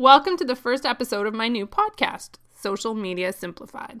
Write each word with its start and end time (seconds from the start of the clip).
Welcome 0.00 0.36
to 0.36 0.44
the 0.44 0.54
first 0.54 0.86
episode 0.86 1.26
of 1.26 1.34
my 1.34 1.48
new 1.48 1.66
podcast, 1.66 2.36
Social 2.54 2.94
Media 2.94 3.32
Simplified. 3.32 3.98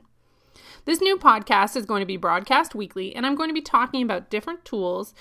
This 0.84 1.00
new 1.00 1.16
podcast 1.16 1.74
is 1.76 1.86
going 1.86 2.02
to 2.02 2.06
be 2.06 2.16
broadcast 2.16 2.72
weekly, 2.72 3.16
and 3.16 3.26
I'm 3.26 3.34
going 3.34 3.50
to 3.50 3.54
be 3.54 3.60
talking 3.60 4.04
about 4.04 4.30
different 4.30 4.64
tools 4.64 5.12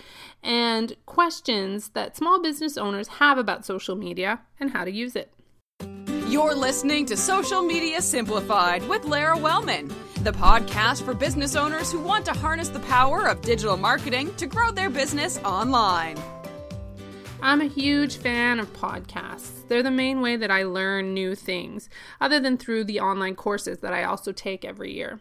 and 0.44 0.96
questions 1.08 1.90
that 1.96 2.16
small 2.16 2.40
business 2.40 2.78
owners 2.78 3.08
have 3.08 3.40
about 3.40 3.66
social 3.66 3.96
media 3.96 4.42
and 4.60 4.70
how 4.70 4.86
to 4.86 4.92
use 4.92 5.16
it. 5.16 5.34
You're 6.28 6.54
listening 6.54 7.08
to 7.08 7.18
Social 7.18 7.64
Media 7.64 8.00
Simplified 8.00 8.88
with 8.88 9.04
Lara 9.04 9.36
Wellman, 9.36 9.88
the 10.22 10.32
podcast 10.32 11.02
for 11.02 11.16
business 11.16 11.56
owners 11.56 11.92
who 11.92 12.00
want 12.00 12.24
to 12.26 12.34
harness 12.34 12.70
the 12.70 12.82
power 12.82 13.26
of 13.26 13.42
digital 13.42 13.78
marketing 13.78 14.32
to 14.36 14.46
grow 14.46 14.70
their 14.70 14.92
business 14.92 15.40
online. 15.40 16.22
I'm 17.40 17.62
a 17.62 17.66
huge 17.66 18.18
fan 18.18 18.60
of 18.60 18.74
podcasts. 18.74 19.68
They're 19.68 19.84
the 19.84 19.92
main 19.92 20.22
way 20.22 20.38
that 20.38 20.50
I 20.50 20.64
learn 20.64 21.14
new 21.14 21.36
things, 21.36 21.88
other 22.20 22.40
than 22.40 22.58
through 22.58 22.86
the 22.86 23.00
online 23.00 23.36
courses 23.36 23.80
that 23.80 23.94
I 23.94 24.04
also 24.04 24.32
take 24.32 24.66
every 24.66 24.92
year. 24.94 25.20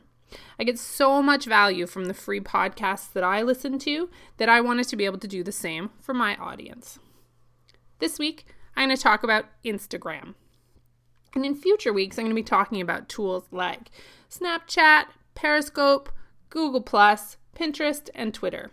I 0.58 0.64
get 0.64 0.78
so 0.78 1.22
much 1.22 1.44
value 1.44 1.86
from 1.86 2.06
the 2.06 2.14
free 2.14 2.40
podcasts 2.40 3.12
that 3.12 3.22
I 3.22 3.42
listen 3.42 3.78
to 3.80 4.08
that 4.38 4.48
I 4.48 4.62
wanted 4.62 4.88
to 4.88 4.96
be 4.96 5.04
able 5.04 5.18
to 5.18 5.28
do 5.28 5.44
the 5.44 5.52
same 5.52 5.90
for 6.00 6.14
my 6.14 6.36
audience. 6.36 6.98
This 7.98 8.18
week, 8.18 8.46
I'm 8.74 8.88
going 8.88 8.96
to 8.96 9.02
talk 9.02 9.22
about 9.22 9.46
Instagram. 9.64 10.34
And 11.34 11.44
in 11.44 11.54
future 11.54 11.92
weeks, 11.92 12.18
I'm 12.18 12.24
going 12.24 12.34
to 12.34 12.34
be 12.34 12.42
talking 12.42 12.80
about 12.80 13.10
tools 13.10 13.44
like 13.50 13.90
Snapchat, 14.30 15.04
Periscope, 15.34 16.10
Google, 16.48 16.82
Pinterest, 16.82 18.08
and 18.14 18.32
Twitter. 18.32 18.70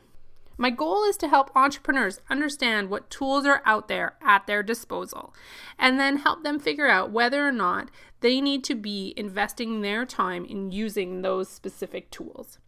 My 0.57 0.69
goal 0.69 1.03
is 1.03 1.17
to 1.17 1.27
help 1.27 1.55
entrepreneurs 1.55 2.21
understand 2.29 2.89
what 2.89 3.09
tools 3.09 3.45
are 3.45 3.61
out 3.65 3.87
there 3.87 4.15
at 4.21 4.45
their 4.45 4.61
disposal 4.61 5.33
and 5.79 5.99
then 5.99 6.17
help 6.17 6.43
them 6.43 6.59
figure 6.59 6.87
out 6.87 7.11
whether 7.11 7.47
or 7.47 7.51
not 7.51 7.89
they 8.21 8.39
need 8.39 8.63
to 8.65 8.75
be 8.75 9.13
investing 9.17 9.81
their 9.81 10.05
time 10.05 10.45
in 10.45 10.71
using 10.71 11.21
those 11.21 11.49
specific 11.49 12.11
tools. 12.11 12.59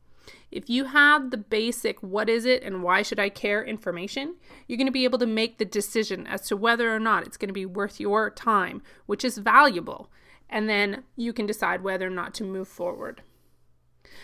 If 0.52 0.70
you 0.70 0.86
have 0.86 1.32
the 1.32 1.38
basic 1.38 2.02
what 2.02 2.30
is 2.30 2.46
it 2.46 2.64
and 2.64 2.82
why 2.82 3.02
should 3.02 3.20
I 3.20 3.30
care 3.30 3.64
information, 3.64 4.36
you're 4.68 4.78
going 4.78 4.88
to 4.88 4.92
be 4.92 5.04
able 5.04 5.20
to 5.20 5.28
make 5.28 5.58
the 5.58 5.66
decision 5.66 6.26
as 6.26 6.48
to 6.48 6.58
whether 6.58 6.94
or 6.94 7.00
not 7.00 7.28
it's 7.28 7.38
going 7.38 7.50
to 7.50 7.54
be 7.54 7.66
worth 7.66 8.00
your 8.00 8.30
time, 8.32 8.82
which 9.06 9.24
is 9.24 9.38
valuable, 9.38 10.10
and 10.50 10.68
then 10.70 11.04
you 11.16 11.34
can 11.34 11.46
decide 11.46 11.84
whether 11.84 12.08
or 12.08 12.12
not 12.12 12.34
to 12.36 12.44
move 12.44 12.68
forward. 12.68 13.22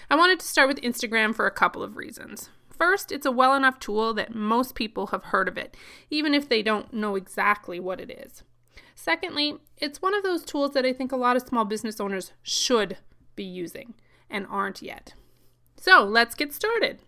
I 0.09 0.15
wanted 0.15 0.39
to 0.39 0.45
start 0.45 0.67
with 0.67 0.81
Instagram 0.81 1.35
for 1.35 1.45
a 1.45 1.51
couple 1.51 1.83
of 1.83 1.97
reasons. 1.97 2.49
First, 2.81 3.11
it's 3.11 3.27
a 3.27 3.31
well 3.31 3.53
enough 3.53 3.77
tool 3.77 4.11
that 4.15 4.33
most 4.33 4.73
people 4.73 5.07
have 5.07 5.25
heard 5.25 5.47
of 5.47 5.55
it, 5.55 5.77
even 6.09 6.33
if 6.33 6.49
they 6.49 6.63
don't 6.63 6.91
know 6.91 7.15
exactly 7.15 7.79
what 7.79 8.01
it 8.01 8.09
is. 8.09 8.41
Secondly, 8.95 9.59
it's 9.77 10.01
one 10.01 10.15
of 10.15 10.23
those 10.23 10.43
tools 10.43 10.71
that 10.71 10.83
I 10.83 10.91
think 10.91 11.11
a 11.11 11.15
lot 11.15 11.35
of 11.35 11.43
small 11.43 11.63
business 11.63 11.99
owners 11.99 12.31
should 12.41 12.97
be 13.35 13.43
using 13.43 13.93
and 14.31 14.47
aren't 14.49 14.81
yet. 14.81 15.13
So 15.77 16.03
let's 16.03 16.33
get 16.33 16.55
started. 16.55 17.01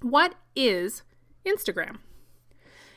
What 0.00 0.36
is 0.54 1.02
Instagram? 1.44 1.96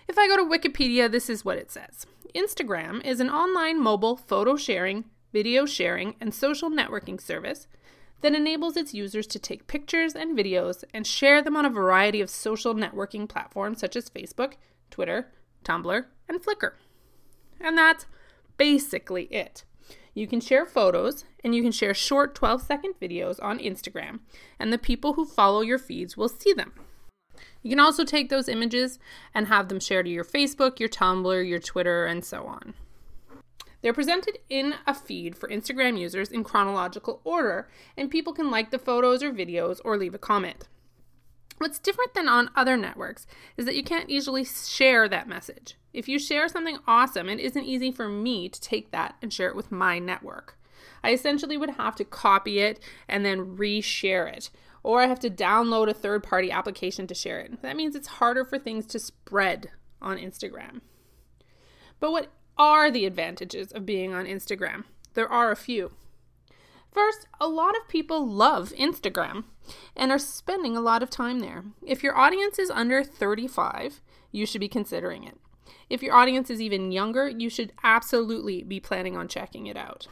If 0.07 0.19
I 0.19 0.27
go 0.27 0.37
to 0.37 0.43
Wikipedia, 0.43 1.11
this 1.11 1.31
is 1.31 1.43
what 1.43 1.57
it 1.57 1.71
says 1.71 2.05
Instagram 2.35 3.03
is 3.03 3.21
an 3.21 3.31
online 3.31 3.81
mobile 3.81 4.17
photo 4.17 4.55
sharing, 4.55 5.05
video 5.31 5.65
sharing, 5.65 6.13
and 6.21 6.31
social 6.31 6.69
networking 6.69 7.19
service 7.19 7.65
that 8.21 8.35
enables 8.35 8.77
its 8.77 8.93
users 8.93 9.27
to 9.27 9.39
take 9.39 9.67
pictures 9.67 10.15
and 10.15 10.37
videos 10.37 10.83
and 10.93 11.05
share 11.05 11.41
them 11.41 11.57
on 11.57 11.65
a 11.65 11.69
variety 11.69 12.21
of 12.21 12.29
social 12.29 12.73
networking 12.73 13.27
platforms 13.27 13.79
such 13.79 13.95
as 13.95 14.09
Facebook, 14.09 14.53
Twitter, 14.89 15.31
Tumblr, 15.65 16.05
and 16.29 16.41
Flickr. 16.41 16.73
And 17.59 17.77
that's 17.77 18.05
basically 18.57 19.23
it. 19.25 19.63
You 20.13 20.27
can 20.27 20.39
share 20.39 20.65
photos 20.65 21.25
and 21.43 21.55
you 21.55 21.61
can 21.61 21.71
share 21.71 21.93
short 21.93 22.35
12 22.35 22.61
second 22.61 22.93
videos 23.01 23.41
on 23.41 23.59
Instagram, 23.59 24.19
and 24.59 24.71
the 24.71 24.77
people 24.77 25.13
who 25.13 25.25
follow 25.25 25.61
your 25.61 25.79
feeds 25.79 26.15
will 26.15 26.29
see 26.29 26.53
them. 26.53 26.73
You 27.61 27.69
can 27.69 27.79
also 27.79 28.03
take 28.03 28.29
those 28.29 28.47
images 28.47 28.99
and 29.33 29.47
have 29.47 29.69
them 29.69 29.79
shared 29.79 30.05
to 30.05 30.11
your 30.11 30.23
Facebook, 30.23 30.79
your 30.79 30.89
Tumblr, 30.89 31.47
your 31.47 31.59
Twitter, 31.59 32.05
and 32.05 32.23
so 32.23 32.45
on. 32.45 32.73
They're 33.83 33.93
presented 33.93 34.39
in 34.49 34.75
a 34.87 34.93
feed 34.93 35.37
for 35.37 35.49
Instagram 35.49 35.99
users 35.99 36.29
in 36.29 36.45
chronological 36.45 37.19
order, 37.25 37.69
and 37.97 38.09
people 38.09 38.31
can 38.31 38.49
like 38.49 38.71
the 38.71 38.79
photos 38.79 39.21
or 39.21 39.31
videos 39.31 39.81
or 39.83 39.97
leave 39.97 40.15
a 40.15 40.17
comment. 40.17 40.69
What's 41.57 41.79
different 41.79 42.13
than 42.13 42.29
on 42.29 42.49
other 42.55 42.77
networks 42.77 43.27
is 43.57 43.65
that 43.65 43.75
you 43.75 43.83
can't 43.83 44.09
easily 44.09 44.45
share 44.45 45.09
that 45.09 45.27
message. 45.27 45.75
If 45.91 46.07
you 46.07 46.17
share 46.17 46.47
something 46.47 46.77
awesome, 46.87 47.27
it 47.27 47.41
isn't 47.41 47.65
easy 47.65 47.91
for 47.91 48.07
me 48.07 48.47
to 48.47 48.61
take 48.61 48.91
that 48.91 49.15
and 49.21 49.33
share 49.33 49.49
it 49.49 49.55
with 49.55 49.71
my 49.71 49.99
network. 49.99 50.57
I 51.03 51.11
essentially 51.11 51.57
would 51.57 51.71
have 51.71 51.97
to 51.97 52.05
copy 52.05 52.59
it 52.59 52.79
and 53.09 53.25
then 53.25 53.57
reshare 53.57 54.33
it, 54.33 54.49
or 54.81 55.01
I 55.01 55.07
have 55.07 55.19
to 55.19 55.29
download 55.29 55.89
a 55.89 55.93
third 55.93 56.23
party 56.23 56.49
application 56.49 57.05
to 57.07 57.13
share 57.13 57.41
it. 57.41 57.61
That 57.61 57.75
means 57.75 57.97
it's 57.97 58.07
harder 58.07 58.45
for 58.45 58.57
things 58.57 58.85
to 58.87 58.99
spread 58.99 59.71
on 60.01 60.17
Instagram. 60.17 60.79
But 61.99 62.11
what 62.13 62.31
are 62.57 62.91
the 62.91 63.05
advantages 63.05 63.71
of 63.71 63.85
being 63.85 64.13
on 64.13 64.25
Instagram? 64.25 64.83
There 65.13 65.27
are 65.27 65.51
a 65.51 65.55
few. 65.55 65.91
First, 66.91 67.27
a 67.41 67.47
lot 67.47 67.75
of 67.75 67.87
people 67.87 68.27
love 68.27 68.71
Instagram 68.77 69.45
and 69.95 70.11
are 70.11 70.19
spending 70.19 70.77
a 70.77 70.81
lot 70.81 71.01
of 71.01 71.09
time 71.09 71.39
there. 71.39 71.63
If 71.85 72.03
your 72.03 72.15
audience 72.15 72.59
is 72.59 72.69
under 72.69 73.03
35, 73.03 74.01
you 74.31 74.45
should 74.45 74.61
be 74.61 74.67
considering 74.67 75.23
it. 75.23 75.39
If 75.89 76.03
your 76.03 76.15
audience 76.15 76.49
is 76.49 76.61
even 76.61 76.91
younger, 76.91 77.27
you 77.27 77.49
should 77.49 77.73
absolutely 77.83 78.63
be 78.63 78.79
planning 78.79 79.17
on 79.17 79.27
checking 79.27 79.67
it 79.67 79.77
out. 79.77 80.07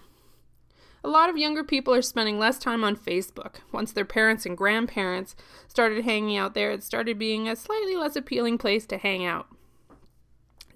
A 1.04 1.10
lot 1.10 1.30
of 1.30 1.38
younger 1.38 1.64
people 1.64 1.94
are 1.94 2.02
spending 2.02 2.38
less 2.38 2.60
time 2.60 2.84
on 2.84 2.96
Facebook. 2.96 3.56
Once 3.72 3.92
their 3.92 4.06
parents 4.06 4.46
and 4.46 4.58
grandparents 4.58 5.36
started 5.68 6.04
hanging 6.06 6.38
out 6.38 6.54
there, 6.54 6.72
it 6.72 6.84
started 6.84 7.18
being 7.18 7.48
a 7.48 7.56
slightly 7.56 7.96
less 7.96 8.16
appealing 8.16 8.58
place 8.60 8.86
to 8.88 8.98
hang 8.98 9.26
out. 9.26 9.48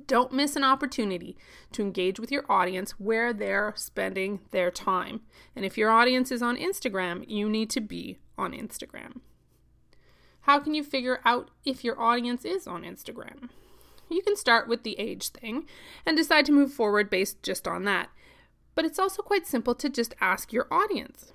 Don't 0.07 0.31
miss 0.31 0.55
an 0.55 0.63
opportunity 0.63 1.35
to 1.71 1.81
engage 1.81 2.19
with 2.19 2.31
your 2.31 2.45
audience 2.49 2.91
where 2.99 3.33
they're 3.33 3.73
spending 3.75 4.39
their 4.51 4.71
time. 4.71 5.21
And 5.55 5.65
if 5.65 5.77
your 5.77 5.89
audience 5.89 6.31
is 6.31 6.41
on 6.41 6.57
Instagram, 6.57 7.23
you 7.27 7.49
need 7.49 7.69
to 7.71 7.81
be 7.81 8.19
on 8.37 8.51
Instagram. 8.51 9.21
How 10.41 10.59
can 10.59 10.75
you 10.75 10.83
figure 10.83 11.21
out 11.25 11.49
if 11.65 11.83
your 11.83 11.99
audience 11.99 12.45
is 12.45 12.67
on 12.67 12.83
Instagram? 12.83 13.49
You 14.09 14.21
can 14.21 14.35
start 14.35 14.67
with 14.67 14.83
the 14.83 14.99
age 14.99 15.29
thing 15.29 15.65
and 16.05 16.15
decide 16.15 16.45
to 16.45 16.51
move 16.51 16.71
forward 16.71 17.09
based 17.09 17.41
just 17.41 17.67
on 17.67 17.85
that. 17.85 18.09
But 18.75 18.85
it's 18.85 18.99
also 18.99 19.23
quite 19.23 19.47
simple 19.47 19.73
to 19.73 19.89
just 19.89 20.13
ask 20.21 20.53
your 20.53 20.67
audience. 20.71 21.33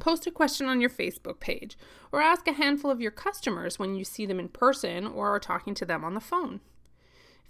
Post 0.00 0.26
a 0.26 0.30
question 0.30 0.66
on 0.66 0.80
your 0.80 0.88
Facebook 0.88 1.40
page, 1.40 1.76
or 2.12 2.22
ask 2.22 2.46
a 2.46 2.52
handful 2.52 2.90
of 2.90 3.00
your 3.00 3.10
customers 3.10 3.78
when 3.78 3.96
you 3.96 4.04
see 4.04 4.24
them 4.24 4.38
in 4.38 4.48
person 4.48 5.06
or 5.06 5.34
are 5.34 5.40
talking 5.40 5.74
to 5.74 5.84
them 5.84 6.04
on 6.04 6.14
the 6.14 6.20
phone. 6.20 6.60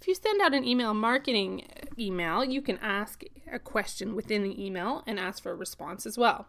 If 0.01 0.07
you 0.07 0.15
send 0.15 0.41
out 0.41 0.53
an 0.53 0.63
email 0.63 0.93
marketing 0.93 1.67
email, 1.97 2.43
you 2.43 2.61
can 2.61 2.77
ask 2.81 3.23
a 3.51 3.59
question 3.59 4.15
within 4.15 4.43
the 4.43 4.63
email 4.63 5.03
and 5.05 5.19
ask 5.19 5.43
for 5.43 5.51
a 5.51 5.55
response 5.55 6.05
as 6.05 6.17
well. 6.17 6.47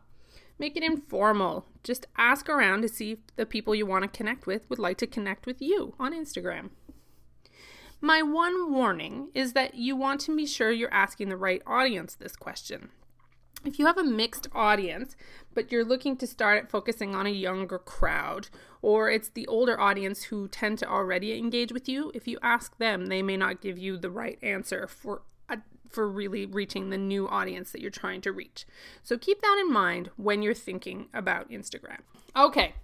Make 0.59 0.77
it 0.77 0.84
informal. 0.84 1.66
Just 1.83 2.06
ask 2.16 2.49
around 2.49 2.83
to 2.83 2.89
see 2.89 3.12
if 3.12 3.19
the 3.37 3.47
people 3.47 3.75
you 3.75 3.87
want 3.87 4.05
to 4.05 4.16
connect 4.16 4.47
with 4.47 4.69
would 4.71 4.78
like 4.78 4.99
to 4.99 5.06
connect 5.06 5.47
with 5.47 5.60
you 5.60 5.94
on 5.99 6.15
Instagram. 6.15 6.71
My 8.00 8.22
one 8.22 8.72
warning 8.72 9.31
is 9.34 9.53
that 9.55 9.75
you 9.75 9.97
want 9.97 10.21
to 10.22 10.37
be 10.37 10.47
sure 10.47 10.71
you're 10.71 10.93
asking 10.93 11.28
the 11.28 11.37
right 11.37 11.62
audience 11.66 12.15
this 12.15 12.37
question 12.37 12.91
if 13.65 13.78
you 13.78 13.87
have 13.87 13.98
a 13.98 14.04
mixed 14.04 14.48
audience, 14.54 15.16
but 15.54 15.71
you're 15.71 15.84
looking 15.84 16.16
to 16.16 16.26
start 16.26 16.59
at 16.59 16.71
focusing 16.71 17.15
on 17.15 17.26
a 17.26 17.31
younger 17.31 17.78
crowd, 17.78 18.48
or 18.82 19.10
it's 19.10 19.28
the 19.28 19.47
older 19.47 19.78
audience 19.78 20.25
who 20.25 20.48
tend 20.48 20.78
to 20.78 20.88
already 20.88 21.37
engage 21.37 21.72
with 21.72 21.88
you, 21.88 22.10
if 22.15 22.26
you 22.26 22.38
ask 22.43 22.78
them, 22.78 23.06
they 23.06 23.22
may 23.22 23.37
not 23.37 23.60
give 23.60 23.78
you 23.78 23.98
the 23.98 24.10
right 24.10 24.38
answer 24.43 24.87
for 24.87 25.22
a, 25.48 25.59
for 25.88 26.09
really 26.09 26.47
reaching 26.47 26.91
the 26.91 26.98
new 26.98 27.28
audience 27.28 27.72
that 27.72 27.81
you're 27.81 27.91
trying 27.91 28.21
to 28.22 28.33
reach. 28.33 28.65
So 29.03 29.18
keep 29.18 29.42
that 29.42 29.59
in 29.60 29.72
mind 29.72 30.10
when 30.16 30.42
you're 30.42 30.54
thinking 30.54 31.09
about 31.12 31.51
Instagram. 31.51 31.98
Okay. 32.34 32.74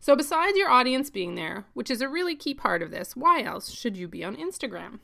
So 0.00 0.16
besides 0.16 0.56
your 0.56 0.70
audience 0.70 1.10
being 1.10 1.34
there, 1.34 1.66
which 1.74 1.90
is 1.90 2.00
a 2.00 2.08
really 2.08 2.34
key 2.34 2.54
part 2.54 2.82
of 2.82 2.90
this, 2.90 3.16
why 3.16 3.42
else 3.42 3.70
should 3.70 3.96
you 3.96 4.08
be 4.08 4.24
on 4.24 4.36
Instagram? 4.36 5.00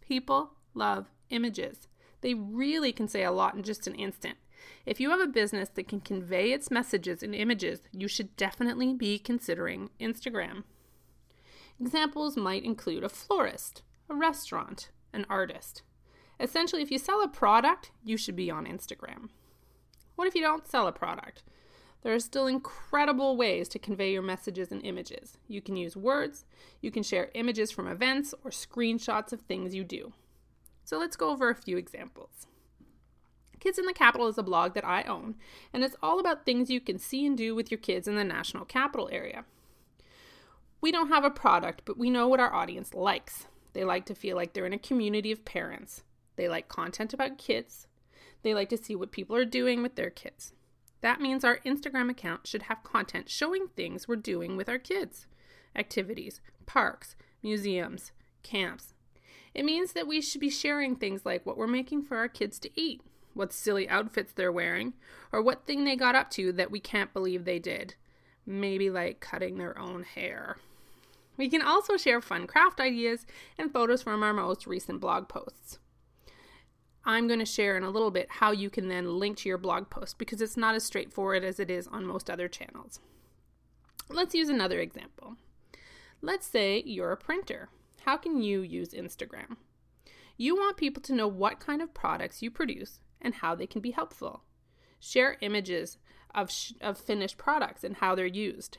People 0.00 0.52
love 0.74 1.06
images. 1.30 1.88
They 2.20 2.34
really 2.34 2.92
can 2.92 3.08
say 3.08 3.22
a 3.22 3.32
lot 3.32 3.54
in 3.54 3.62
just 3.62 3.86
an 3.86 3.94
instant. 3.94 4.36
If 4.86 5.00
you 5.00 5.10
have 5.10 5.20
a 5.20 5.26
business 5.26 5.68
that 5.70 5.88
can 5.88 6.00
convey 6.00 6.52
its 6.52 6.70
messages 6.70 7.22
in 7.22 7.34
images, 7.34 7.80
you 7.92 8.08
should 8.08 8.36
definitely 8.36 8.94
be 8.94 9.18
considering 9.18 9.90
Instagram. 10.00 10.64
Examples 11.80 12.36
might 12.36 12.64
include 12.64 13.04
a 13.04 13.08
florist, 13.08 13.82
a 14.08 14.14
restaurant, 14.14 14.90
an 15.12 15.26
artist. 15.28 15.82
Essentially, 16.40 16.82
if 16.82 16.90
you 16.90 16.98
sell 16.98 17.22
a 17.22 17.28
product, 17.28 17.90
you 18.04 18.16
should 18.16 18.36
be 18.36 18.50
on 18.50 18.66
Instagram. 18.66 19.28
What 20.16 20.28
if 20.28 20.34
you 20.34 20.42
don't 20.42 20.66
sell 20.66 20.86
a 20.86 20.92
product? 20.92 21.42
There 22.02 22.14
are 22.14 22.20
still 22.20 22.46
incredible 22.46 23.36
ways 23.36 23.68
to 23.70 23.78
convey 23.78 24.12
your 24.12 24.22
messages 24.22 24.70
and 24.70 24.84
images. 24.84 25.36
You 25.48 25.60
can 25.60 25.76
use 25.76 25.96
words, 25.96 26.44
you 26.80 26.90
can 26.90 27.02
share 27.02 27.30
images 27.34 27.70
from 27.70 27.88
events 27.88 28.34
or 28.44 28.50
screenshots 28.50 29.32
of 29.32 29.40
things 29.40 29.74
you 29.74 29.84
do. 29.84 30.12
So 30.84 30.98
let's 30.98 31.16
go 31.16 31.30
over 31.30 31.50
a 31.50 31.54
few 31.54 31.76
examples. 31.76 32.46
Kids 33.60 33.78
in 33.78 33.86
the 33.86 33.92
Capital 33.92 34.28
is 34.28 34.38
a 34.38 34.42
blog 34.42 34.74
that 34.74 34.84
I 34.84 35.02
own, 35.02 35.34
and 35.72 35.82
it's 35.82 35.96
all 36.02 36.20
about 36.20 36.44
things 36.44 36.70
you 36.70 36.80
can 36.80 36.98
see 36.98 37.26
and 37.26 37.36
do 37.36 37.54
with 37.54 37.70
your 37.70 37.78
kids 37.78 38.06
in 38.06 38.14
the 38.14 38.24
national 38.24 38.64
capital 38.64 39.08
area. 39.10 39.44
We 40.80 40.92
don't 40.92 41.08
have 41.08 41.24
a 41.24 41.30
product, 41.30 41.82
but 41.84 41.98
we 41.98 42.10
know 42.10 42.28
what 42.28 42.40
our 42.40 42.54
audience 42.54 42.94
likes. 42.94 43.46
They 43.72 43.84
like 43.84 44.06
to 44.06 44.14
feel 44.14 44.36
like 44.36 44.52
they're 44.52 44.66
in 44.66 44.72
a 44.72 44.78
community 44.78 45.32
of 45.32 45.44
parents. 45.44 46.02
They 46.36 46.48
like 46.48 46.68
content 46.68 47.12
about 47.12 47.38
kids. 47.38 47.88
They 48.42 48.54
like 48.54 48.68
to 48.68 48.76
see 48.76 48.94
what 48.94 49.10
people 49.10 49.34
are 49.34 49.44
doing 49.44 49.82
with 49.82 49.96
their 49.96 50.10
kids. 50.10 50.52
That 51.00 51.20
means 51.20 51.44
our 51.44 51.58
Instagram 51.66 52.10
account 52.10 52.46
should 52.46 52.62
have 52.62 52.84
content 52.84 53.28
showing 53.28 53.68
things 53.68 54.06
we're 54.06 54.16
doing 54.16 54.56
with 54.56 54.68
our 54.68 54.78
kids 54.78 55.26
activities, 55.76 56.40
parks, 56.66 57.14
museums, 57.42 58.10
camps. 58.42 58.94
It 59.54 59.64
means 59.64 59.92
that 59.92 60.08
we 60.08 60.20
should 60.20 60.40
be 60.40 60.50
sharing 60.50 60.96
things 60.96 61.24
like 61.24 61.44
what 61.44 61.56
we're 61.56 61.66
making 61.66 62.02
for 62.02 62.16
our 62.16 62.28
kids 62.28 62.58
to 62.60 62.70
eat, 62.80 63.02
what 63.38 63.52
silly 63.52 63.88
outfits 63.88 64.32
they're 64.32 64.50
wearing, 64.50 64.94
or 65.32 65.40
what 65.40 65.64
thing 65.64 65.84
they 65.84 65.94
got 65.94 66.16
up 66.16 66.28
to 66.28 66.50
that 66.52 66.72
we 66.72 66.80
can't 66.80 67.12
believe 67.12 67.44
they 67.44 67.60
did. 67.60 67.94
Maybe 68.44 68.90
like 68.90 69.20
cutting 69.20 69.58
their 69.58 69.78
own 69.78 70.02
hair. 70.02 70.56
We 71.36 71.48
can 71.48 71.62
also 71.62 71.96
share 71.96 72.20
fun 72.20 72.48
craft 72.48 72.80
ideas 72.80 73.26
and 73.56 73.72
photos 73.72 74.02
from 74.02 74.24
our 74.24 74.32
most 74.32 74.66
recent 74.66 75.00
blog 75.00 75.28
posts. 75.28 75.78
I'm 77.04 77.28
going 77.28 77.38
to 77.38 77.46
share 77.46 77.76
in 77.76 77.84
a 77.84 77.90
little 77.90 78.10
bit 78.10 78.26
how 78.28 78.50
you 78.50 78.70
can 78.70 78.88
then 78.88 79.18
link 79.18 79.36
to 79.38 79.48
your 79.48 79.56
blog 79.56 79.88
post 79.88 80.18
because 80.18 80.42
it's 80.42 80.56
not 80.56 80.74
as 80.74 80.82
straightforward 80.82 81.44
as 81.44 81.60
it 81.60 81.70
is 81.70 81.86
on 81.86 82.04
most 82.04 82.28
other 82.28 82.48
channels. 82.48 82.98
Let's 84.10 84.34
use 84.34 84.48
another 84.48 84.80
example. 84.80 85.36
Let's 86.20 86.46
say 86.46 86.82
you're 86.84 87.12
a 87.12 87.16
printer. 87.16 87.68
How 88.04 88.16
can 88.16 88.42
you 88.42 88.62
use 88.62 88.90
Instagram? 88.90 89.56
You 90.36 90.56
want 90.56 90.76
people 90.76 91.02
to 91.04 91.14
know 91.14 91.28
what 91.28 91.60
kind 91.60 91.80
of 91.80 91.94
products 91.94 92.42
you 92.42 92.50
produce 92.50 92.98
and 93.20 93.34
how 93.34 93.54
they 93.54 93.66
can 93.66 93.80
be 93.80 93.90
helpful. 93.90 94.42
Share 95.00 95.36
images 95.40 95.98
of, 96.34 96.50
sh- 96.50 96.72
of 96.80 96.98
finished 96.98 97.38
products 97.38 97.84
and 97.84 97.96
how 97.96 98.14
they're 98.14 98.26
used. 98.26 98.78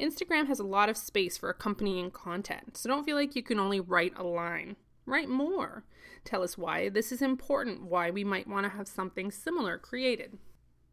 Instagram 0.00 0.46
has 0.46 0.58
a 0.58 0.64
lot 0.64 0.88
of 0.88 0.96
space 0.96 1.36
for 1.36 1.50
accompanying 1.50 2.10
content, 2.10 2.76
so 2.76 2.88
don't 2.88 3.04
feel 3.04 3.16
like 3.16 3.36
you 3.36 3.42
can 3.42 3.60
only 3.60 3.80
write 3.80 4.12
a 4.16 4.24
line. 4.24 4.76
Write 5.06 5.28
more. 5.28 5.84
Tell 6.24 6.42
us 6.42 6.56
why 6.56 6.88
this 6.88 7.12
is 7.12 7.22
important, 7.22 7.84
why 7.84 8.10
we 8.10 8.24
might 8.24 8.48
want 8.48 8.64
to 8.64 8.76
have 8.76 8.88
something 8.88 9.30
similar 9.30 9.78
created. 9.78 10.38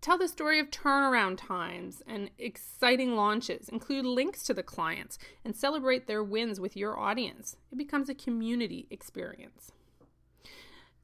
Tell 0.02 0.18
the 0.18 0.28
story 0.28 0.60
of 0.60 0.72
turnaround 0.72 1.38
times 1.46 2.02
and 2.08 2.32
exciting 2.38 3.16
launches. 3.16 3.68
Include 3.68 4.06
links 4.06 4.44
to 4.44 4.54
the 4.54 4.64
clients 4.64 5.20
and 5.44 5.56
celebrate 5.56 6.08
their 6.08 6.24
wins 6.24 6.60
with 6.60 6.78
your 6.78 6.98
audience. 6.98 7.58
It 7.72 7.78
becomes 7.78 8.10
a 8.10 8.16
community 8.16 8.88
experience. 8.90 9.72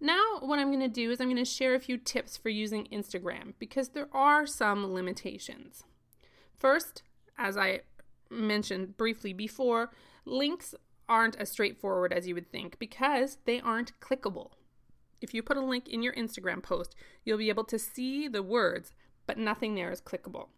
Now, 0.05 0.37
what 0.39 0.59
I'm 0.59 0.67
going 0.67 0.81
to 0.81 0.87
do 0.87 1.09
is 1.09 1.19
I'm 1.19 1.29
going 1.29 1.37
to 1.37 1.45
share 1.45 1.73
a 1.73 1.79
few 1.79 1.97
tips 1.97 2.37
for 2.37 2.49
using 2.49 2.87
Instagram 2.91 3.53
because 3.57 3.89
there 3.89 4.07
are 4.13 4.45
some 4.45 4.93
limitations. 4.93 5.83
First, 6.59 7.01
as 7.39 7.57
I 7.57 7.79
mentioned 8.29 8.97
briefly 8.97 9.33
before, 9.33 9.89
links 10.23 10.75
aren't 11.09 11.37
as 11.37 11.49
straightforward 11.49 12.13
as 12.13 12.27
you 12.27 12.35
would 12.35 12.51
think 12.51 12.77
because 12.77 13.39
they 13.45 13.59
aren't 13.59 13.99
clickable. 13.99 14.51
If 15.21 15.33
you 15.33 15.41
put 15.41 15.57
a 15.57 15.65
link 15.65 15.87
in 15.87 16.03
your 16.03 16.13
Instagram 16.13 16.61
post, 16.61 16.95
you'll 17.23 17.39
be 17.39 17.49
able 17.49 17.63
to 17.63 17.79
see 17.79 18.27
the 18.27 18.43
words, 18.43 18.93
but 19.25 19.39
nothing 19.39 19.73
there 19.73 19.91
is 19.91 20.01
clickable. 20.01 20.49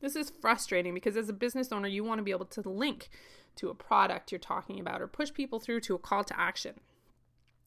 This 0.00 0.14
is 0.14 0.30
frustrating 0.30 0.94
because 0.94 1.16
as 1.16 1.28
a 1.28 1.32
business 1.32 1.72
owner, 1.72 1.88
you 1.88 2.04
want 2.04 2.20
to 2.20 2.24
be 2.24 2.30
able 2.30 2.46
to 2.46 2.60
link 2.60 3.08
to 3.56 3.68
a 3.68 3.74
product 3.74 4.30
you're 4.30 4.38
talking 4.38 4.78
about 4.78 5.02
or 5.02 5.08
push 5.08 5.34
people 5.34 5.58
through 5.58 5.80
to 5.80 5.96
a 5.96 5.98
call 5.98 6.22
to 6.22 6.38
action. 6.38 6.78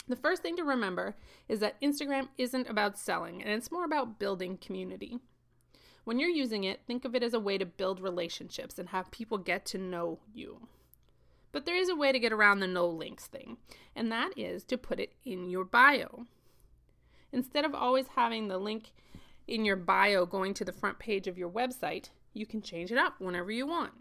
The 0.09 0.15
first 0.15 0.41
thing 0.41 0.57
to 0.57 0.63
remember 0.63 1.15
is 1.47 1.59
that 1.59 1.79
Instagram 1.81 2.29
isn't 2.37 2.67
about 2.67 2.97
selling 2.97 3.43
and 3.43 3.51
it's 3.51 3.71
more 3.71 3.85
about 3.85 4.17
building 4.17 4.57
community. 4.57 5.19
When 6.03 6.17
you're 6.17 6.29
using 6.29 6.63
it, 6.63 6.81
think 6.87 7.05
of 7.05 7.13
it 7.13 7.21
as 7.21 7.35
a 7.35 7.39
way 7.39 7.59
to 7.59 7.65
build 7.65 7.99
relationships 7.99 8.79
and 8.79 8.89
have 8.89 9.11
people 9.11 9.37
get 9.37 9.65
to 9.67 9.77
know 9.77 10.17
you. 10.33 10.67
But 11.51 11.65
there 11.65 11.75
is 11.75 11.89
a 11.89 11.95
way 11.95 12.11
to 12.11 12.19
get 12.19 12.33
around 12.33 12.59
the 12.59 12.67
no 12.67 12.87
links 12.87 13.27
thing, 13.27 13.57
and 13.95 14.11
that 14.11 14.31
is 14.35 14.63
to 14.65 14.77
put 14.77 14.99
it 14.99 15.13
in 15.23 15.49
your 15.49 15.63
bio. 15.63 16.25
Instead 17.31 17.63
of 17.63 17.75
always 17.75 18.07
having 18.15 18.47
the 18.47 18.57
link 18.57 18.91
in 19.47 19.65
your 19.65 19.75
bio 19.75 20.25
going 20.25 20.55
to 20.55 20.65
the 20.65 20.71
front 20.71 20.97
page 20.97 21.27
of 21.27 21.37
your 21.37 21.49
website, 21.49 22.09
you 22.33 22.47
can 22.47 22.61
change 22.61 22.91
it 22.91 22.97
up 22.97 23.15
whenever 23.19 23.51
you 23.51 23.67
want. 23.67 23.93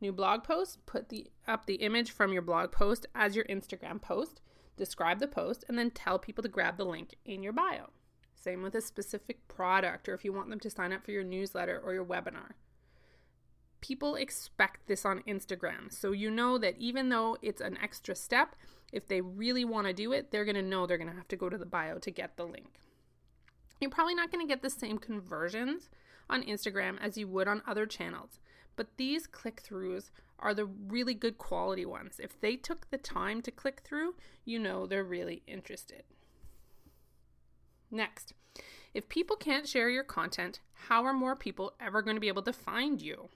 New 0.00 0.12
blog 0.12 0.42
post, 0.44 0.84
put 0.84 1.08
the 1.08 1.28
up 1.46 1.64
the 1.64 1.76
image 1.76 2.10
from 2.10 2.32
your 2.32 2.42
blog 2.42 2.72
post 2.72 3.06
as 3.14 3.36
your 3.36 3.44
Instagram 3.46 4.00
post, 4.00 4.40
describe 4.76 5.20
the 5.20 5.28
post, 5.28 5.64
and 5.68 5.78
then 5.78 5.90
tell 5.90 6.18
people 6.18 6.42
to 6.42 6.48
grab 6.48 6.76
the 6.76 6.84
link 6.84 7.16
in 7.24 7.42
your 7.42 7.52
bio. 7.52 7.90
Same 8.34 8.62
with 8.62 8.74
a 8.74 8.80
specific 8.82 9.48
product 9.48 10.06
or 10.08 10.14
if 10.14 10.24
you 10.24 10.32
want 10.32 10.50
them 10.50 10.60
to 10.60 10.68
sign 10.68 10.92
up 10.92 11.02
for 11.02 11.12
your 11.12 11.24
newsletter 11.24 11.80
or 11.82 11.94
your 11.94 12.04
webinar. 12.04 12.52
People 13.80 14.16
expect 14.16 14.86
this 14.86 15.06
on 15.06 15.22
Instagram. 15.26 15.90
So 15.90 16.12
you 16.12 16.30
know 16.30 16.58
that 16.58 16.76
even 16.78 17.08
though 17.08 17.38
it's 17.40 17.62
an 17.62 17.78
extra 17.82 18.14
step, 18.14 18.54
if 18.92 19.08
they 19.08 19.20
really 19.20 19.64
want 19.64 19.86
to 19.86 19.92
do 19.92 20.12
it, 20.12 20.30
they're 20.30 20.44
going 20.44 20.56
to 20.56 20.62
know 20.62 20.86
they're 20.86 20.98
going 20.98 21.10
to 21.10 21.16
have 21.16 21.28
to 21.28 21.36
go 21.36 21.48
to 21.48 21.56
the 21.56 21.66
bio 21.66 21.98
to 21.98 22.10
get 22.10 22.36
the 22.36 22.44
link. 22.44 22.80
You're 23.80 23.90
probably 23.90 24.14
not 24.14 24.30
going 24.30 24.46
to 24.46 24.50
get 24.50 24.62
the 24.62 24.70
same 24.70 24.98
conversions 24.98 25.88
on 26.28 26.42
Instagram 26.42 26.96
as 27.00 27.18
you 27.18 27.26
would 27.28 27.48
on 27.48 27.62
other 27.66 27.86
channels, 27.86 28.40
but 28.76 28.96
these 28.96 29.26
click 29.26 29.62
throughs 29.62 30.10
are 30.38 30.54
the 30.54 30.66
really 30.66 31.14
good 31.14 31.38
quality 31.38 31.86
ones. 31.86 32.18
If 32.18 32.40
they 32.40 32.56
took 32.56 32.90
the 32.90 32.98
time 32.98 33.42
to 33.42 33.50
click 33.50 33.80
through, 33.84 34.14
you 34.44 34.58
know 34.58 34.86
they're 34.86 35.04
really 35.04 35.42
interested. 35.46 36.04
Next, 37.90 38.34
if 38.92 39.08
people 39.08 39.36
can't 39.36 39.68
share 39.68 39.88
your 39.88 40.04
content, 40.04 40.60
how 40.88 41.04
are 41.04 41.12
more 41.12 41.36
people 41.36 41.74
ever 41.80 42.02
going 42.02 42.16
to 42.16 42.20
be 42.20 42.28
able 42.28 42.42
to 42.42 42.52
find 42.52 43.00
you? 43.00 43.28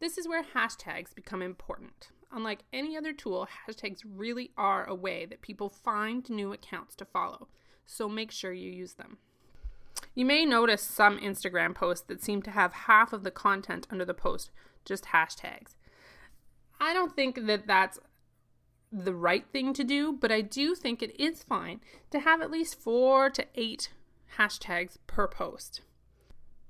This 0.00 0.18
is 0.18 0.28
where 0.28 0.44
hashtags 0.44 1.14
become 1.14 1.42
important. 1.42 2.08
Unlike 2.32 2.64
any 2.72 2.96
other 2.96 3.12
tool, 3.12 3.46
hashtags 3.68 4.00
really 4.04 4.50
are 4.56 4.84
a 4.84 4.94
way 4.94 5.24
that 5.24 5.40
people 5.40 5.68
find 5.68 6.28
new 6.28 6.52
accounts 6.52 6.94
to 6.96 7.04
follow, 7.04 7.48
so 7.86 8.08
make 8.08 8.30
sure 8.30 8.52
you 8.52 8.70
use 8.70 8.94
them. 8.94 9.18
You 10.14 10.24
may 10.24 10.44
notice 10.44 10.82
some 10.82 11.18
Instagram 11.18 11.74
posts 11.74 12.06
that 12.08 12.22
seem 12.22 12.42
to 12.42 12.50
have 12.50 12.72
half 12.72 13.12
of 13.12 13.22
the 13.22 13.30
content 13.30 13.86
under 13.90 14.04
the 14.04 14.14
post 14.14 14.50
just 14.84 15.06
hashtags. 15.06 15.76
I 16.84 16.92
don't 16.92 17.16
think 17.16 17.46
that 17.46 17.66
that's 17.66 17.98
the 18.92 19.14
right 19.14 19.46
thing 19.50 19.72
to 19.72 19.84
do, 19.84 20.12
but 20.12 20.30
I 20.30 20.42
do 20.42 20.74
think 20.74 21.02
it 21.02 21.18
is 21.18 21.42
fine 21.42 21.80
to 22.10 22.20
have 22.20 22.42
at 22.42 22.50
least 22.50 22.78
four 22.78 23.30
to 23.30 23.46
eight 23.54 23.88
hashtags 24.36 24.98
per 25.06 25.26
post. 25.26 25.80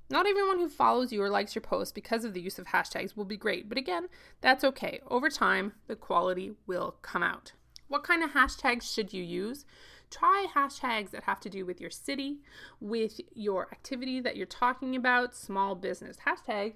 Not 0.09 0.25
everyone 0.25 0.59
who 0.59 0.69
follows 0.69 1.11
you 1.11 1.21
or 1.21 1.29
likes 1.29 1.53
your 1.53 1.63
post 1.63 1.93
because 1.93 2.23
of 2.23 2.33
the 2.33 2.39
use 2.39 2.57
of 2.57 2.67
hashtags 2.67 3.17
will 3.17 3.25
be 3.25 3.35
great, 3.35 3.67
but 3.67 3.77
again, 3.77 4.07
that's 4.39 4.63
okay. 4.63 5.01
Over 5.07 5.29
time, 5.29 5.73
the 5.87 5.97
quality 5.97 6.53
will 6.65 6.95
come 7.01 7.21
out. 7.21 7.51
What 7.89 8.03
kind 8.03 8.23
of 8.23 8.29
hashtags 8.29 8.83
should 8.83 9.11
you 9.11 9.21
use? 9.21 9.65
Try 10.09 10.45
hashtags 10.55 11.11
that 11.11 11.23
have 11.23 11.41
to 11.41 11.49
do 11.49 11.65
with 11.65 11.81
your 11.81 11.89
city, 11.89 12.37
with 12.79 13.19
your 13.33 13.67
activity 13.73 14.21
that 14.21 14.37
you're 14.37 14.45
talking 14.45 14.95
about, 14.95 15.35
small 15.35 15.75
business. 15.75 16.15
Hashtag 16.25 16.75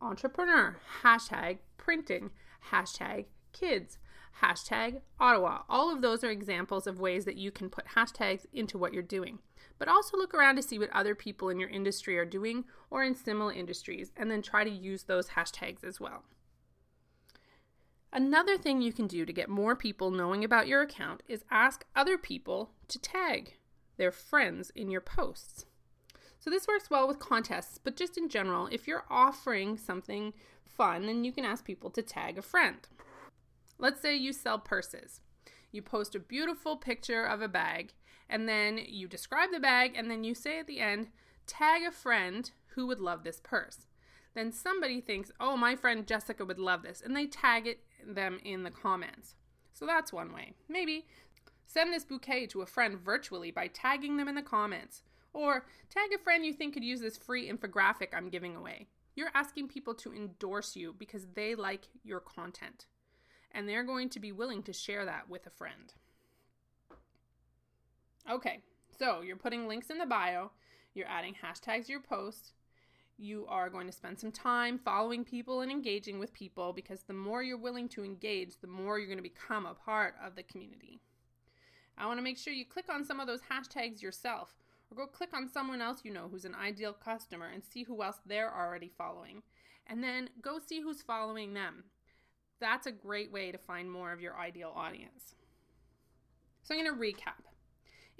entrepreneur, 0.00 0.78
hashtag 1.04 1.58
printing, 1.76 2.32
hashtag 2.70 3.26
kids, 3.52 3.98
hashtag 4.42 5.00
Ottawa. 5.18 5.62
All 5.68 5.92
of 5.92 6.02
those 6.02 6.22
are 6.24 6.30
examples 6.30 6.86
of 6.86 7.00
ways 7.00 7.24
that 7.24 7.36
you 7.36 7.50
can 7.50 7.68
put 7.70 7.88
hashtags 7.96 8.46
into 8.52 8.78
what 8.78 8.92
you're 8.92 9.02
doing. 9.02 9.38
But 9.78 9.88
also 9.88 10.16
look 10.16 10.34
around 10.34 10.56
to 10.56 10.62
see 10.62 10.78
what 10.78 10.90
other 10.90 11.14
people 11.14 11.48
in 11.48 11.58
your 11.58 11.68
industry 11.68 12.18
are 12.18 12.24
doing 12.24 12.64
or 12.90 13.02
in 13.02 13.14
similar 13.14 13.52
industries, 13.52 14.12
and 14.16 14.30
then 14.30 14.42
try 14.42 14.64
to 14.64 14.70
use 14.70 15.04
those 15.04 15.30
hashtags 15.30 15.84
as 15.84 16.00
well. 16.00 16.24
Another 18.12 18.58
thing 18.58 18.82
you 18.82 18.92
can 18.92 19.06
do 19.06 19.24
to 19.24 19.32
get 19.32 19.48
more 19.48 19.74
people 19.74 20.10
knowing 20.10 20.44
about 20.44 20.68
your 20.68 20.82
account 20.82 21.22
is 21.28 21.44
ask 21.50 21.84
other 21.96 22.18
people 22.18 22.72
to 22.88 22.98
tag 22.98 23.54
their 23.96 24.12
friends 24.12 24.70
in 24.74 24.90
your 24.90 25.00
posts. 25.00 25.64
So 26.42 26.50
this 26.50 26.66
works 26.66 26.90
well 26.90 27.06
with 27.06 27.20
contests, 27.20 27.78
but 27.78 27.94
just 27.94 28.18
in 28.18 28.28
general, 28.28 28.66
if 28.72 28.88
you're 28.88 29.04
offering 29.08 29.76
something 29.76 30.32
fun, 30.64 31.06
then 31.06 31.22
you 31.22 31.30
can 31.30 31.44
ask 31.44 31.64
people 31.64 31.88
to 31.90 32.02
tag 32.02 32.36
a 32.36 32.42
friend. 32.42 32.78
Let's 33.78 34.02
say 34.02 34.16
you 34.16 34.32
sell 34.32 34.58
purses. 34.58 35.20
You 35.70 35.82
post 35.82 36.16
a 36.16 36.20
beautiful 36.20 36.76
picture 36.76 37.24
of 37.24 37.42
a 37.42 37.48
bag, 37.48 37.92
and 38.28 38.48
then 38.48 38.80
you 38.88 39.06
describe 39.06 39.50
the 39.52 39.60
bag, 39.60 39.92
and 39.94 40.10
then 40.10 40.24
you 40.24 40.34
say 40.34 40.58
at 40.58 40.66
the 40.66 40.80
end, 40.80 41.10
tag 41.46 41.82
a 41.86 41.92
friend 41.92 42.50
who 42.74 42.88
would 42.88 43.00
love 43.00 43.22
this 43.22 43.38
purse. 43.40 43.86
Then 44.34 44.50
somebody 44.50 45.00
thinks, 45.00 45.30
oh, 45.38 45.56
my 45.56 45.76
friend 45.76 46.08
Jessica 46.08 46.44
would 46.44 46.58
love 46.58 46.82
this, 46.82 47.00
and 47.00 47.16
they 47.16 47.26
tag 47.26 47.68
it 47.68 47.84
them 48.04 48.40
in 48.44 48.64
the 48.64 48.70
comments. 48.70 49.36
So 49.72 49.86
that's 49.86 50.12
one 50.12 50.32
way. 50.32 50.54
Maybe 50.68 51.06
send 51.68 51.92
this 51.92 52.04
bouquet 52.04 52.46
to 52.48 52.62
a 52.62 52.66
friend 52.66 52.98
virtually 52.98 53.52
by 53.52 53.68
tagging 53.68 54.16
them 54.16 54.26
in 54.26 54.34
the 54.34 54.42
comments. 54.42 55.02
Or 55.32 55.66
tag 55.90 56.10
a 56.14 56.18
friend 56.18 56.44
you 56.44 56.52
think 56.52 56.74
could 56.74 56.84
use 56.84 57.00
this 57.00 57.16
free 57.16 57.50
infographic 57.50 58.08
I'm 58.12 58.28
giving 58.28 58.54
away. 58.54 58.88
You're 59.14 59.30
asking 59.34 59.68
people 59.68 59.94
to 59.96 60.12
endorse 60.12 60.76
you 60.76 60.94
because 60.98 61.26
they 61.34 61.54
like 61.54 61.88
your 62.02 62.20
content 62.20 62.86
and 63.54 63.68
they're 63.68 63.84
going 63.84 64.08
to 64.10 64.20
be 64.20 64.32
willing 64.32 64.62
to 64.64 64.72
share 64.72 65.04
that 65.04 65.28
with 65.28 65.46
a 65.46 65.50
friend. 65.50 65.92
Okay, 68.30 68.60
So 68.98 69.20
you're 69.20 69.36
putting 69.36 69.66
links 69.66 69.90
in 69.90 69.98
the 69.98 70.06
bio, 70.06 70.52
you're 70.94 71.08
adding 71.08 71.34
hashtags 71.34 71.86
to 71.86 71.92
your 71.92 72.00
post, 72.00 72.52
you 73.18 73.46
are 73.48 73.68
going 73.68 73.86
to 73.86 73.92
spend 73.92 74.18
some 74.18 74.32
time 74.32 74.78
following 74.78 75.24
people 75.24 75.60
and 75.60 75.70
engaging 75.70 76.18
with 76.18 76.32
people 76.32 76.72
because 76.72 77.02
the 77.02 77.12
more 77.12 77.42
you're 77.42 77.58
willing 77.58 77.88
to 77.90 78.04
engage, 78.04 78.58
the 78.60 78.66
more 78.66 78.98
you're 78.98 79.08
going 79.08 79.18
to 79.18 79.22
become 79.22 79.66
a 79.66 79.74
part 79.74 80.14
of 80.24 80.34
the 80.34 80.42
community. 80.42 81.00
I 81.98 82.06
want 82.06 82.18
to 82.18 82.22
make 82.22 82.38
sure 82.38 82.52
you 82.52 82.64
click 82.64 82.86
on 82.88 83.04
some 83.04 83.20
of 83.20 83.26
those 83.26 83.40
hashtags 83.50 84.02
yourself 84.02 84.54
or 84.92 85.06
go 85.06 85.06
click 85.06 85.30
on 85.34 85.48
someone 85.48 85.80
else 85.80 86.00
you 86.04 86.12
know 86.12 86.28
who's 86.30 86.44
an 86.44 86.54
ideal 86.54 86.92
customer 86.92 87.46
and 87.52 87.62
see 87.64 87.84
who 87.84 88.02
else 88.02 88.16
they're 88.26 88.54
already 88.54 88.90
following. 88.96 89.42
And 89.86 90.02
then 90.02 90.30
go 90.40 90.58
see 90.58 90.80
who's 90.80 91.02
following 91.02 91.54
them. 91.54 91.84
That's 92.60 92.86
a 92.86 92.92
great 92.92 93.32
way 93.32 93.50
to 93.50 93.58
find 93.58 93.90
more 93.90 94.12
of 94.12 94.20
your 94.20 94.38
ideal 94.38 94.72
audience. 94.74 95.34
So 96.62 96.74
I'm 96.74 96.84
going 96.84 96.94
to 96.94 97.00
recap. 97.00 97.42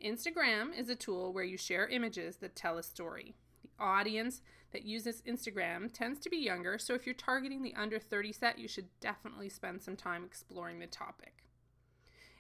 Instagram 0.05 0.77
is 0.77 0.89
a 0.89 0.97
tool 0.97 1.33
where 1.33 1.45
you 1.45 1.57
share 1.57 1.87
images 1.87 2.37
that 2.37 2.57
tell 2.57 2.79
a 2.79 2.83
story. 2.83 3.37
The 3.63 3.85
audience 3.85 4.41
that 4.73 4.85
uses 4.85 5.23
Instagram 5.23 5.93
tends 5.93 6.19
to 6.21 6.31
be 6.31 6.39
younger, 6.39 6.79
so 6.79 6.95
if 6.95 7.07
you're 7.07 7.15
targeting 7.15 7.63
the 7.63 7.75
under 7.75 8.01
30 8.01 8.33
set, 8.33 8.59
you 8.59 8.67
should 8.67 8.89
definitely 9.01 9.49
spend 9.49 9.83
some 9.83 9.95
time 9.95 10.25
exploring 10.25 10.81
the 10.81 10.87
topic. 10.87 11.45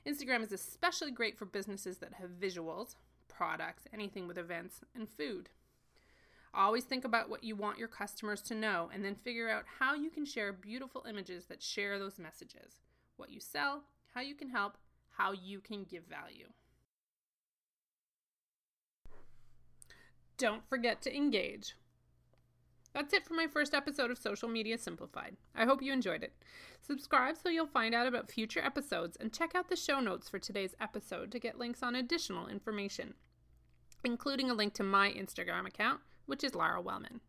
Instagram 0.04 0.42
is 0.42 0.50
especially 0.50 1.12
great 1.12 1.38
for 1.38 1.44
businesses 1.44 1.98
that 1.98 2.14
have 2.14 2.30
visuals, 2.30 2.96
products, 3.34 3.84
anything 3.92 4.28
with 4.28 4.38
events, 4.38 4.80
and 4.94 5.08
food. 5.08 5.48
Always 6.54 6.84
think 6.84 7.04
about 7.04 7.30
what 7.30 7.44
you 7.44 7.56
want 7.56 7.78
your 7.78 7.88
customers 7.88 8.42
to 8.42 8.54
know 8.54 8.90
and 8.92 9.04
then 9.04 9.14
figure 9.14 9.48
out 9.48 9.64
how 9.78 9.94
you 9.94 10.10
can 10.10 10.26
share 10.26 10.52
beautiful 10.52 11.04
images 11.08 11.46
that 11.46 11.62
share 11.62 11.98
those 11.98 12.18
messages. 12.18 12.80
What 13.16 13.30
you 13.30 13.40
sell, 13.40 13.84
how 14.14 14.20
you 14.20 14.34
can 14.34 14.50
help, 14.50 14.76
how 15.16 15.32
you 15.32 15.60
can 15.60 15.84
give 15.84 16.04
value. 16.04 16.48
Don't 20.36 20.68
forget 20.68 21.00
to 21.02 21.14
engage. 21.14 21.74
That's 22.94 23.14
it 23.14 23.24
for 23.24 23.34
my 23.34 23.46
first 23.46 23.72
episode 23.72 24.10
of 24.10 24.18
Social 24.18 24.48
Media 24.48 24.76
Simplified. 24.76 25.36
I 25.54 25.64
hope 25.64 25.82
you 25.82 25.92
enjoyed 25.92 26.22
it. 26.22 26.34
Subscribe 26.86 27.36
so 27.42 27.48
you'll 27.48 27.66
find 27.66 27.94
out 27.94 28.06
about 28.06 28.30
future 28.30 28.60
episodes 28.60 29.16
and 29.18 29.32
check 29.32 29.54
out 29.54 29.68
the 29.68 29.76
show 29.76 29.98
notes 29.98 30.28
for 30.28 30.38
today's 30.38 30.74
episode 30.80 31.32
to 31.32 31.38
get 31.38 31.58
links 31.58 31.82
on 31.82 31.94
additional 31.94 32.48
information, 32.48 33.14
including 34.04 34.50
a 34.50 34.54
link 34.54 34.74
to 34.74 34.82
my 34.82 35.10
Instagram 35.10 35.66
account, 35.66 36.00
which 36.26 36.44
is 36.44 36.54
Lara 36.54 36.82
Wellman. 36.82 37.20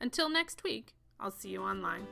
Until 0.00 0.30
next 0.30 0.64
week, 0.64 0.94
I'll 1.20 1.30
see 1.30 1.50
you 1.50 1.62
online. 1.62 2.06